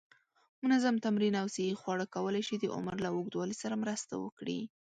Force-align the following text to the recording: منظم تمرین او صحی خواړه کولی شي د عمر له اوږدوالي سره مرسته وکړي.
منظم 0.63 0.95
تمرین 1.05 1.33
او 1.41 1.47
صحی 1.55 1.79
خواړه 1.81 2.05
کولی 2.15 2.41
شي 2.47 2.55
د 2.59 2.65
عمر 2.75 2.95
له 3.05 3.09
اوږدوالي 3.15 3.55
سره 3.63 3.75
مرسته 3.83 4.13
وکړي. 4.23 4.59